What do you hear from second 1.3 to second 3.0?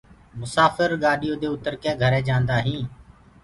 دي اُتر ڪي گھرينٚ جآنٚدآئينٚ